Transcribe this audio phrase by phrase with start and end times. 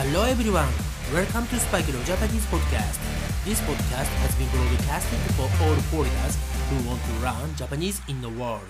[0.00, 0.70] Hello everyone,
[1.12, 3.00] welcome to SpikeLo Japanese podcast.
[3.44, 6.38] This podcast has been broadcasted for all foreigners
[6.70, 8.62] who want to learn Japanese in the world.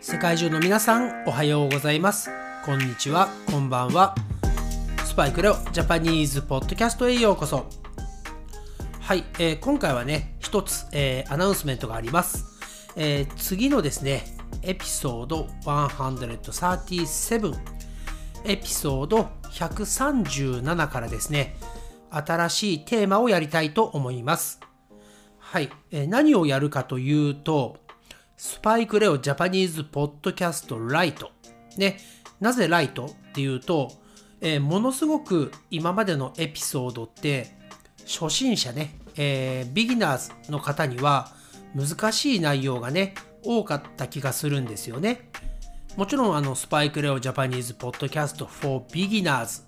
[0.00, 2.30] 世界中の皆さん、おはようございます。
[2.64, 4.16] こんにちは、こんばんは。
[5.04, 7.68] スパイクレオジャパニーズポッドキャストへようこそ。
[9.00, 12.44] はい、えー今回はね、一つ、えーアナウンスメントがあります。
[12.96, 17.58] えー次のですね、エピソード137、
[18.44, 21.56] エピソード137からですね、
[22.10, 24.60] 新しいテーマをやりたいと思います。
[25.38, 27.78] はい、え何をやるかというと、
[28.36, 31.30] スパイクレオジャパニーズポッドキャストライト。
[31.76, 31.98] ね、
[32.40, 33.92] なぜライトっていうと、
[34.40, 37.56] えものすごく今までのエピソードって、
[38.06, 41.32] 初心者ね、えービギナーズの方には
[41.74, 45.30] 難しい内容がね、多かった気がするんですよね。
[45.96, 49.62] もちろんあのスパイクレオジャパニーズポッドキャスト for beginners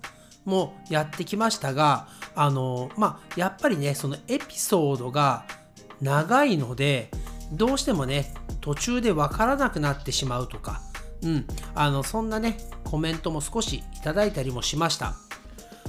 [0.45, 5.45] もやってきましたが、あの、まあ、やっぱりね、そのエピソードが
[6.01, 7.09] 長いので、
[7.51, 10.81] どうしてもね、途中でわからなくなってしまうとか、
[11.21, 15.15] うん、あの、そんなね、コメントも少しいただいたりもしました。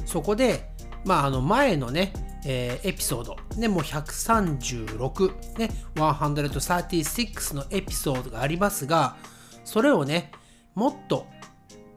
[0.06, 0.68] そこで、
[1.04, 2.12] まあ、あの前のね、
[2.44, 9.16] えーエピソード、ね、もう136、ね、136のエピソードがありますが、
[9.64, 10.32] それをね、
[10.74, 11.26] もっと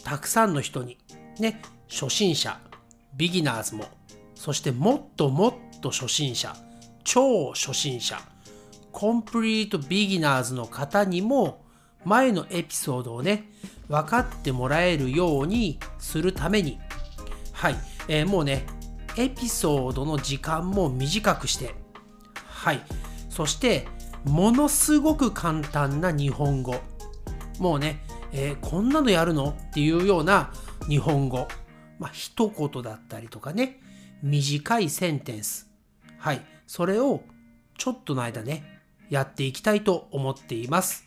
[0.03, 0.97] たくさんの人に、
[1.39, 2.59] ね、初心者、
[3.15, 3.85] ビギナーズも、
[4.35, 6.55] そしてもっともっと初心者、
[7.03, 8.19] 超初心者、
[8.91, 11.65] コンプリートビギナーズの方にも、
[12.03, 13.49] 前のエピソードをね、
[13.87, 16.80] 分かってもらえるようにするために、
[17.52, 17.75] はい、
[18.07, 18.65] えーもうね、
[19.17, 21.75] エピソードの時間も短くして、
[22.45, 22.81] はい、
[23.30, 23.88] そして、
[24.25, 26.75] ものすごく簡単な日本語。
[27.59, 30.52] もうね、えーこんなのやるのっていうような
[30.89, 31.47] 日本語。
[31.99, 33.80] まあ、一言だったりとかね、
[34.21, 35.70] 短いセンテンス。
[36.17, 37.21] はい、それを
[37.77, 41.05] ちょっとの間ね、やっていきたいと思っています。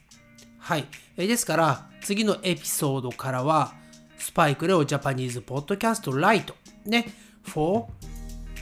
[0.59, 0.87] はい。
[1.17, 3.75] えーですから、次のエピソードからは、
[4.17, 6.55] スパイクレオジャパニーズポッドキャストライト。
[6.87, 7.13] ね。
[7.49, 7.87] For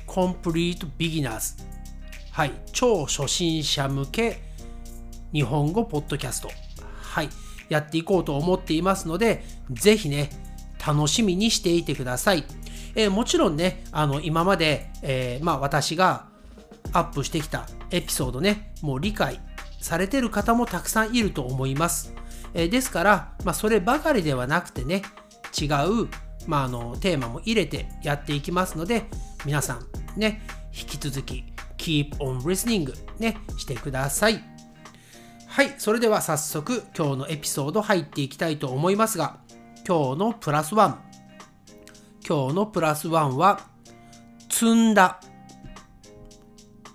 [0.07, 1.57] complete beginners。
[2.31, 2.53] はい。
[2.73, 4.43] 超初心者向け
[5.33, 6.51] 日本語ポッドキャスト。
[7.01, 7.29] はい。
[7.69, 10.31] やっていこうと思っていますので、ぜひね、
[10.87, 12.45] 楽しみにしていてください。
[12.95, 16.29] えーもちろんね、あの、今まで、えーまあ私が
[16.93, 19.41] アップしてきたエピソードね、もう理解
[19.81, 22.15] されてる方もたくさんいると思います。
[22.55, 25.03] えーですから、まあ、そればかりではなくてね、
[25.61, 26.09] 違う、
[26.47, 29.05] まあ、あのテーマも入れてやっていきますので、
[29.45, 29.87] 皆さん
[30.19, 30.43] ね、
[30.73, 31.45] 引き続き
[31.77, 34.43] keep on listening ね、してください。
[35.47, 39.39] はい、それでは早速今日のエピソード入っていきたいと思いますが、
[39.89, 41.03] 今日のプラスワン。
[42.29, 43.61] 今日のプラスワンは、
[44.51, 45.21] 積んだ。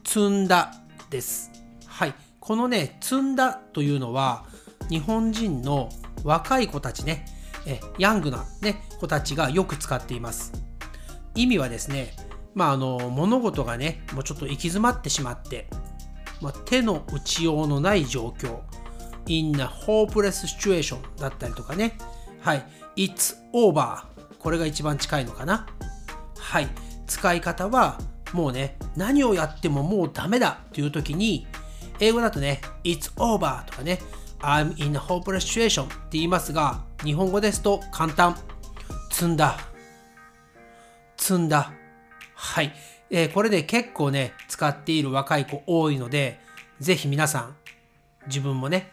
[0.04, 0.74] 積んだ
[1.10, 1.52] です。
[1.88, 2.14] はい。
[2.40, 4.46] このね、積んだというのは、
[4.90, 5.90] 日本人の
[6.24, 7.26] 若い子たちね、
[7.66, 10.54] えヤングな、ね、子たちがよく使っています。
[11.36, 12.14] 意味はですね、
[12.54, 15.68] まあ、あの物事がね、もうちょっと行き詰まってしまって、
[16.42, 18.60] まあ、手の打ちようのない状況、
[19.28, 21.98] in a hopeless situation だったりとかね、
[22.42, 24.04] はい、it's over
[24.40, 25.68] これが一番近いのかな。
[26.38, 26.68] はい、
[27.08, 28.00] 使い方は
[28.34, 31.48] もうね、何をやってももうダメだっていう時に、
[32.00, 34.00] 英語だとね、it's over とかね、
[34.40, 38.36] I'm in a hopeless situation って言いますが、日本語ですと簡単。
[39.22, 39.56] 積んだ。
[41.16, 41.72] 積んだ。
[42.34, 42.74] はい。
[43.12, 46.40] えーこれで結構ね、使っている若い子多いので、
[46.80, 47.56] ぜひ皆さん、
[48.26, 48.92] 自分もね、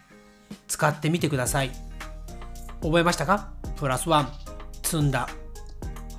[0.67, 1.71] 使ってみてください。
[2.83, 3.49] 覚えましたか？
[3.77, 4.33] プラスワン、
[4.83, 5.31] 積んだ。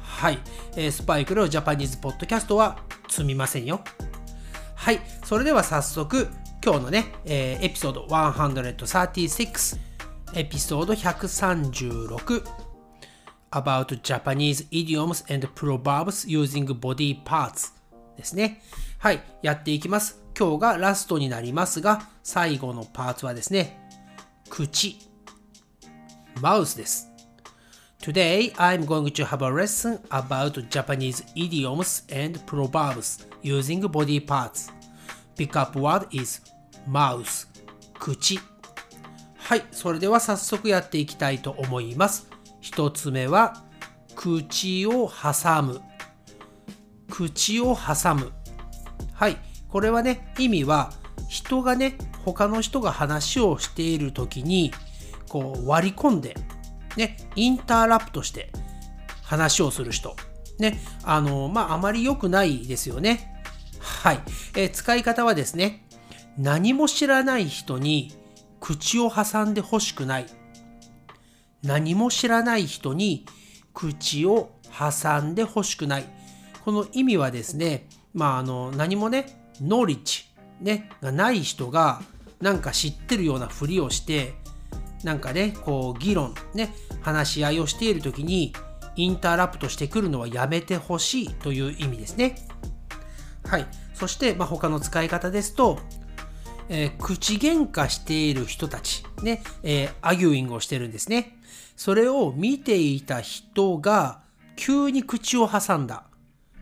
[0.02, 0.40] はい。
[0.76, 3.82] えースパイクのジャパニーズポッドキャストは積みませんよ。
[4.74, 5.02] はい。
[5.24, 6.30] それでは早速、
[6.66, 9.78] 今日のね、えーエピソード136、
[10.34, 12.69] エピソード136。
[13.52, 17.74] About Japanese idioms and proverbs using body parts
[18.18, 18.62] ですね。
[18.98, 20.22] はい、やっていきます。
[20.38, 23.80] 今日がラストになりますが、最後のパーツはですね、
[24.50, 24.98] 口、
[26.42, 27.10] マウスです。
[28.02, 34.72] Today, I'm going to have a lesson about Japanese idioms and proverbs using body parts.
[35.36, 36.42] Pickup word is
[36.88, 37.48] mouse,
[38.00, 38.40] 口。
[39.38, 42.29] はい、それでは早速やっていきたいと思います。
[42.62, 43.64] 一つ目は、
[44.16, 45.82] 口を挟む。
[47.10, 48.32] 口を挟む。
[49.14, 49.38] はい、
[49.70, 50.92] これはね、意味は、
[51.28, 54.72] 人がね、他の人が話をしているときに、
[55.28, 56.36] こう割り込んで、
[56.98, 58.52] ね、インターラプトして
[59.24, 60.16] 話をする人。
[60.60, 63.44] ね、あの、まあ、あまり良くないですよね。
[63.80, 64.20] はい。
[64.56, 65.88] え、使い方はですね、
[66.38, 68.14] 何も知らない人に
[68.60, 70.26] 口を挟んでほしくない。
[71.64, 73.26] 何も知らない人に
[73.74, 76.06] 口を挟んでほしくない。
[76.64, 80.26] この意味はですね、まあ、あの、何もね、ノーリッジ、
[80.62, 82.02] ね、がない人が、
[82.42, 84.36] なんか知ってるようなふりをして、
[85.04, 88.54] なんかね、こう、議論、ね、話し合いをしているときに、
[88.96, 92.36] インタラプトしてくるのはやめてほしいという意味ですね。
[93.46, 93.68] はい。
[93.94, 95.80] そして、まあ、他の使い方ですと、
[96.68, 101.39] えー、口喧嘩している人たち、ね、えー、アギューイングをしてるんですね。
[101.80, 104.20] それを見ていた人が
[104.58, 106.04] 急に口を挟んだ。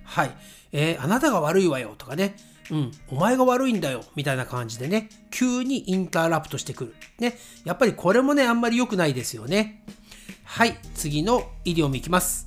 [0.03, 0.31] はい。
[0.71, 2.35] えー、あなたが悪いわよとかね。
[2.69, 6.95] うん、お前が悪いんだよみたいな感じでね、急にインタラプトしてくる。
[7.17, 7.35] ね。
[7.65, 9.83] やっぱりこれもね、あんまり良くないですよね。
[10.43, 12.45] はい、次のイディオムいきます。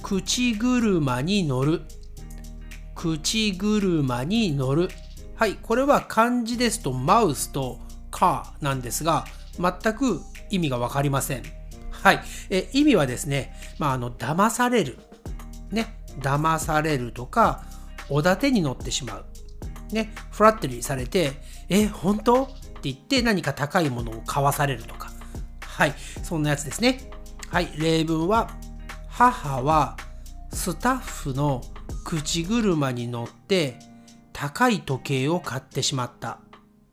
[0.00, 1.82] 口車に乗る。
[2.94, 4.88] 口車に乗る。
[5.34, 7.80] はい、これは漢字ですとマウスと
[8.12, 9.24] カーなんですが、
[9.58, 10.20] 全く
[10.50, 11.63] 意味がわかりません。
[12.04, 12.20] はい、
[12.50, 14.98] え意味はですね、まあ、あの、騙される。
[15.70, 17.64] ね、騙されるとか、
[18.10, 19.24] おだてに乗ってしまう。
[19.90, 21.32] ね、フラットリーされて、
[21.70, 22.44] え、本当？
[22.44, 25.10] って言って何か高いものを買わされるとか。
[25.62, 27.10] はい、そんなやつですね。
[27.48, 28.50] はい、例文は、
[29.08, 29.96] 母は
[30.52, 31.62] スタッフの
[32.04, 33.78] 口車に乗って
[34.34, 36.38] 高い時計を買ってしまった。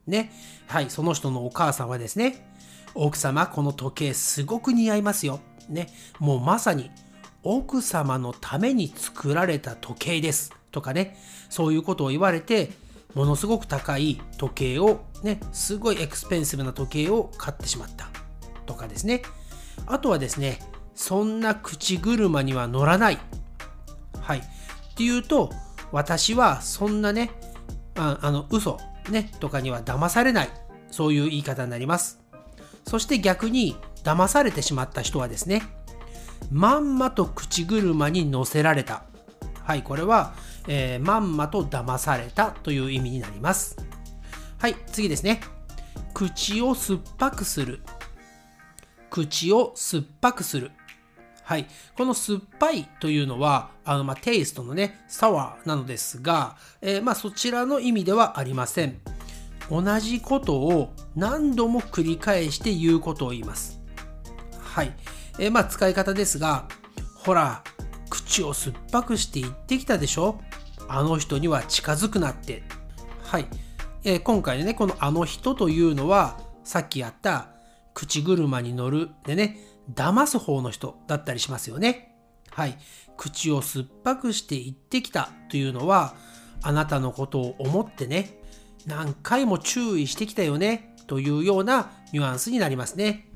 [0.07, 0.31] ね。
[0.67, 2.47] はい、その人のお母さんはですね、
[2.95, 5.39] 奥様、この時計すごく似合いますよ。
[5.69, 5.87] ね。
[6.19, 6.91] もうまさに
[7.43, 10.53] 奥様のために作られた時計です。
[10.71, 11.17] とかね、
[11.49, 12.71] そういうことを言われて、
[13.13, 18.09] ものすごく高い時計を、ね、すごいエクスペンシブな時計を買ってしまった。
[18.65, 19.21] とかですね。
[19.85, 20.59] あとはですね、
[20.95, 23.17] そんな口車には乗らない。
[24.21, 24.39] はい。
[24.39, 24.41] っ
[24.95, 25.51] ていうと、
[25.91, 27.31] 私はそんなね、
[27.95, 28.79] ああの、嘘、
[29.09, 30.49] ね、とかには騙されない。
[30.89, 32.20] そういう言い方になります。
[32.85, 35.61] そして逆に、騙されてしまった人はですね、
[36.49, 39.03] まんまと口車に乗せられた。
[39.63, 40.33] はい、これは、
[40.67, 43.77] えー、まんまと騙されたという意味になります。
[44.57, 45.41] はい、次ですね。
[46.13, 47.81] 口を酸っぱくする。
[49.09, 50.71] 口を酸っぱくする。
[51.43, 51.67] はい。
[51.97, 58.99] この酸っぱいというのは、あの、まあ、テイストのね、サワーなのですが、えー、まあ、そちらの意味ではありません。
[59.71, 63.81] 同じことを何度も繰り返して言うことを言います。
[64.59, 64.93] はい。
[65.39, 66.67] え、まあ、使い方ですが、
[67.15, 67.63] ほら、
[68.09, 70.41] 口を酸っぱくして言ってきたでしょ？
[70.89, 72.63] あの人には近づくなって。
[73.23, 73.47] はい。
[74.03, 77.47] えー、今回ね、このあの人というのは、さっきやった
[77.93, 79.57] 口車に乗るでね、
[79.93, 82.15] 騙す方の人だったりしますよね。
[82.49, 82.77] はい。
[83.15, 86.13] 口を酸っぱくして言ってきたというのは、
[86.61, 88.40] あなたのことを思ってね、
[88.85, 93.27] 何回も注意してきたよねというようなニュアンスになりますね。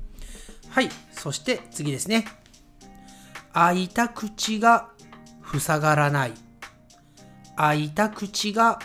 [0.68, 0.90] はい。
[1.12, 2.26] そして次ですね。
[3.52, 4.90] 開いた口が
[5.58, 6.32] 塞がらない。
[7.56, 8.78] 開いた口が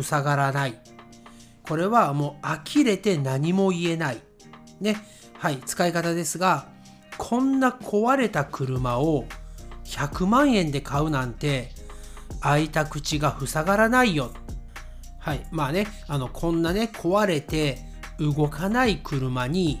[0.00, 0.78] 塞がらない。
[1.68, 4.22] これはもう呆れて何も言えない。
[4.80, 4.96] ね。
[5.38, 5.58] はい。
[5.64, 6.68] 使い方ですが、
[7.18, 9.24] こんな壊れた車を
[9.84, 11.70] 100万円で買うなんて
[12.40, 14.32] 開いた口が塞がらないよ。
[15.24, 15.46] はい。
[15.50, 17.78] まあね、あの、こんなね、壊れて
[18.18, 19.80] 動かない車に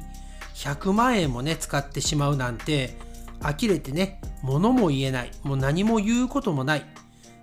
[0.54, 2.96] 100万円もね、使ってしまうなんて、
[3.42, 5.30] 呆れてね、物も言えない。
[5.42, 6.86] もう何も言うこともない。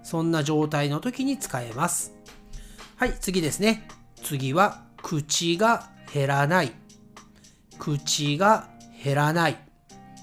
[0.01, 2.15] そんな状態の時に使えます。
[2.95, 3.87] はい、次ですね。
[4.15, 6.71] 次は、口が減らない。
[7.77, 8.67] 口が
[9.03, 9.59] 減らない。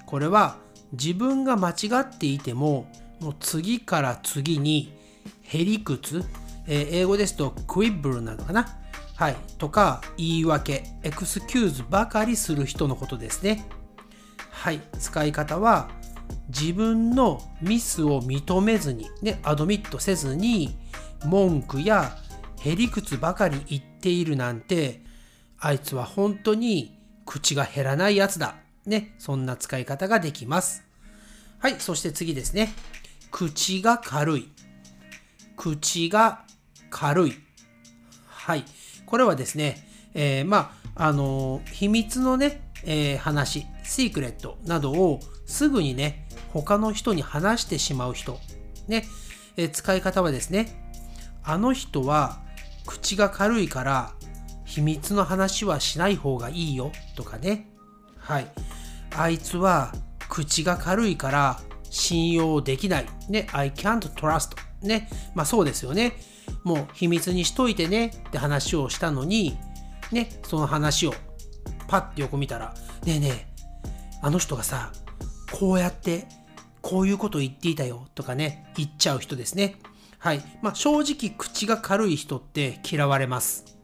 [0.05, 0.57] これは
[0.91, 4.93] 自分が間違っていても、もう次から次に、
[5.43, 6.25] へりくつ、
[6.69, 8.79] えー、英語ですとクイブルなのかな？
[9.17, 9.37] はい。
[9.59, 13.67] とか、言い訳、エクスキューズばかりする人のことですね。
[14.51, 14.81] はい。
[15.01, 15.91] 使い方は、
[16.49, 20.77] 自分のミスを認めずに、ね、アドミットせずに、
[21.25, 22.17] 文句や
[22.61, 25.03] へりくつばかり言っているなんて、
[25.59, 26.97] あいつは本当に
[27.27, 28.55] 口が減らないやつだ。
[28.87, 30.85] ね、そんな使い方ができます。
[31.59, 32.73] はい、そして次ですね。
[33.33, 34.49] 口が軽い。
[35.57, 36.45] 口が
[36.91, 37.35] 軽い。
[38.27, 38.65] はい。
[39.07, 48.39] これはですね、えー、まあ、あのー、秘密のね、えー、話、シークレットなどをすぐにね、他の人に話してしまう人。
[48.87, 49.05] ね、
[49.57, 50.85] えー、使い方はですね、
[51.45, 52.41] あの人は
[52.87, 54.13] 口が軽いから
[54.65, 57.71] 秘密の話はしない方がいいよとかね。
[58.19, 58.47] はい。
[59.17, 59.95] あいつは
[60.29, 63.07] 口が軽いから信用できない。
[63.29, 63.47] ね。
[63.53, 64.57] I can't trust.
[64.83, 65.09] ね。
[65.35, 66.13] まあそうですよね。
[66.65, 69.57] もう秘密にしといてねって話をしたのに、
[70.13, 70.31] ね。
[70.43, 71.15] その話を
[71.87, 72.75] パッて横見たら、
[73.05, 73.47] ねえねえ、
[74.23, 74.93] あの人がさ、
[75.53, 76.27] こうやって
[76.83, 79.77] こういうこと言っていたよとかね、言っちゃう人ですね。
[80.19, 80.43] はい。
[80.63, 83.79] まあ、正直口が軽い人って嫌われます。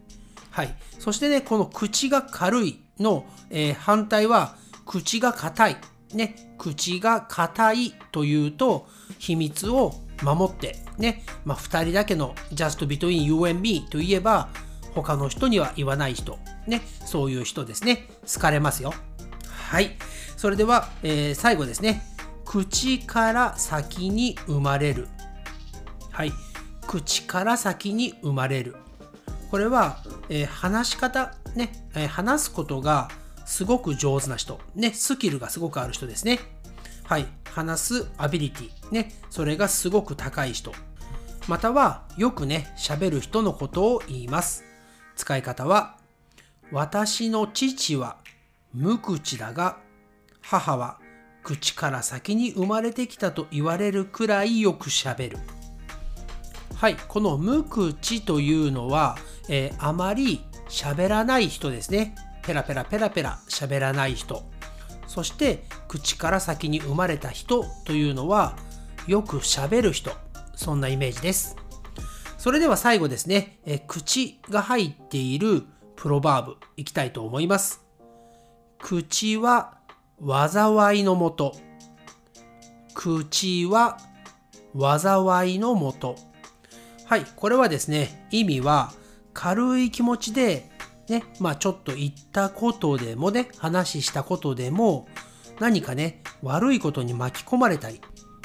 [0.51, 0.75] はい。
[0.99, 4.57] そしてね、この口が軽いの、えー、反対は
[4.87, 5.77] 口が硬い。
[6.15, 8.87] ね、口が硬いというと
[9.19, 9.95] 秘密を
[10.25, 14.49] 守ってね、まあ、2人だけの just between you and me といえば
[14.95, 18.09] 他の人には言わない人、ね、そういう人ですね。
[18.33, 18.95] 好かれますよ。
[19.49, 19.97] はい。
[20.37, 22.03] それでは、えー、最後ですね。
[22.45, 25.09] 口から先に生まれる。
[26.11, 26.33] はい。
[26.87, 28.77] 口から先に生まれる。
[29.51, 33.09] これは、えー、話し方、ね、えー、話すことが
[33.45, 36.39] すごく上手な人、ね、スキルがすごくある人ですね。
[37.05, 37.27] はい。
[37.55, 40.73] 話すアビリティ、ね、それがすごく高い人。
[41.47, 44.65] または、よくね、喋る人のことを言います。
[45.15, 45.99] 使い方は、
[46.73, 48.17] 私の父は
[48.73, 49.79] 無口だが、
[50.41, 50.99] 母は
[51.45, 55.39] 口から先に生まれてきたと言われるくらいよくしゃべる。
[56.75, 59.17] はい、この無口というのは、
[59.49, 62.17] えー、あまり喋らない人ですね。
[62.43, 64.43] ペラペラペラペラ喋らない人。
[65.15, 68.57] そして口から先に生まれた人というのは
[69.07, 70.11] よく喋る人。
[70.57, 71.55] そんなイメージです。
[72.37, 75.63] それでは最後ですね、え、口が入っている
[75.95, 77.85] プロバーブいきたいと思います。
[78.81, 79.79] 口は
[80.21, 81.55] 災いのもと。
[82.93, 83.99] 口は
[84.77, 86.17] 災いのもと。
[87.05, 88.93] はい、これはですね、意味は
[89.33, 90.74] 軽い気持ちで、
[91.09, 95.09] ね、まあちょっと言ったことでもね、話したことでも、
[95.61, 98.01] 何かね、悪いことに巻き込まれたり、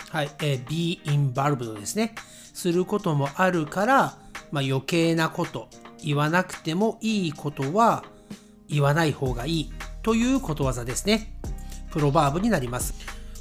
[0.09, 2.15] はい、えー、be involved ですね、
[2.53, 4.17] することもあるから、
[4.51, 5.69] まあ余計なこと、
[6.03, 8.03] 言わなくてもいいことは
[8.67, 11.33] 言わない方がいいということわざですね。
[11.91, 12.93] プロバーブになります。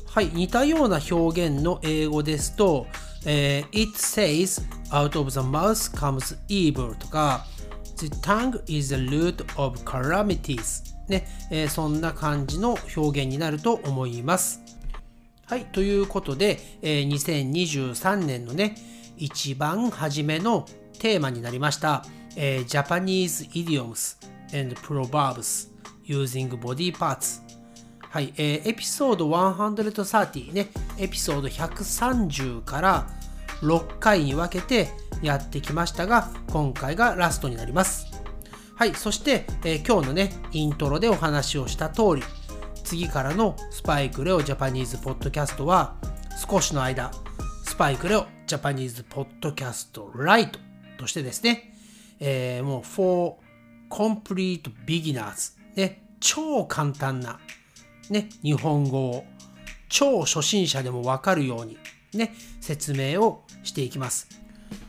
[0.06, 2.86] はい、似たような表現の英語ですと、
[3.24, 7.46] えー、It says out of the mouth comes evil とか
[7.98, 14.60] The tongue is the root of calamities ね、えー、そんな感じの表現になると思います。
[15.46, 18.76] はい、ということで、えー、2023年のね、
[19.16, 20.66] 一番初めの
[20.98, 22.04] テーマになりました、
[22.36, 24.16] えー、Japanese idioms
[24.56, 25.70] and proverbs
[26.06, 27.40] using body parts
[28.00, 33.06] はい、えー、エピソード130ね、エピソード130から
[33.60, 34.88] 6回に分けて
[35.22, 38.06] やってきましたが、今回がラストになります。
[38.74, 42.22] はい、そして、えー、今日のね、イントロでお話をした通り、
[42.84, 45.96] 次からのスパイクレオジャパニーズポッドキャストは、
[46.48, 47.10] 少しの間、
[47.64, 50.58] スパイクレオジャパニーズポッドキャストライト
[50.98, 51.74] としてですね、
[52.20, 53.34] えー、もう for
[53.90, 57.38] complete beginners ね、超簡単な
[58.10, 59.24] ね、日本語を
[59.88, 61.78] 超初心者でもわかるように
[62.14, 64.28] ね、説明をしていきます。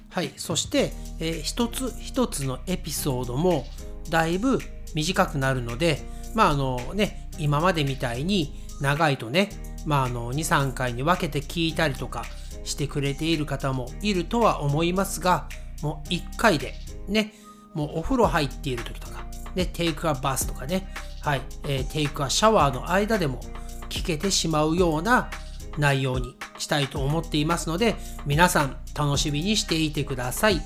[0.09, 3.65] はい、そして、えー、一つ一つのエピソードも
[4.09, 4.59] だいぶ
[4.95, 6.01] 短くなるので、
[6.33, 9.49] まああのね、今までみたいに長いとね、
[9.85, 12.25] まあの2、3回に分けて聞いたりとか
[12.63, 15.47] してくれている方もいるとは思いますが、
[15.81, 16.73] もう1回で
[17.07, 17.33] ね、
[17.73, 19.25] もうお風呂入っている時とか、
[19.55, 20.87] ね、テイクアバスとかね、
[21.21, 23.39] はい、えー、テイクアシャワーの間でも
[23.89, 25.29] 聞けてしまうような
[25.77, 27.95] 内容にしたいと思っていますので、
[28.25, 30.61] 皆さん楽しみにしていてください。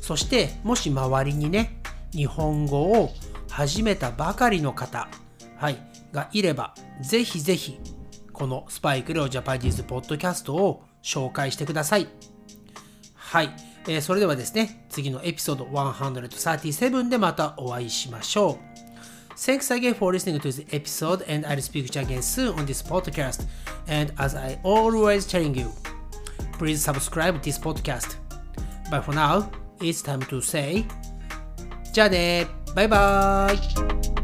[0.00, 1.80] そして、もし周りにね、
[2.12, 3.12] 日本語を
[3.50, 5.08] 始めたばかりの方、
[5.56, 5.78] はい、
[6.12, 7.78] がいれば、ぜひぜひ、
[8.32, 12.08] このスパイクロジャパニーズポッドキャストを紹介してください。
[13.14, 13.50] はい、
[13.86, 18.67] えー、それではですね、次のエピソード137でまたお会いしましょう。
[19.37, 22.81] Thanks again for listening to this episode, and I'll speak to you again soon on this
[22.83, 23.45] podcast.
[23.87, 25.71] And as I always telling you,
[26.53, 28.15] please subscribe this podcast.
[28.91, 29.49] But for now,
[29.81, 30.85] it's time to say,
[31.93, 34.16] じゃあねバイバイ